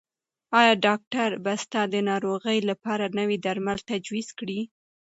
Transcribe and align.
ایا 0.59 0.73
ډاکټر 0.85 1.29
به 1.43 1.53
ستا 1.63 1.81
د 1.93 1.95
ناروغۍ 2.09 2.59
لپاره 2.69 3.05
نوي 3.19 3.37
درمل 3.45 3.79
تجویز 3.91 4.27
کړي؟ 4.39 4.59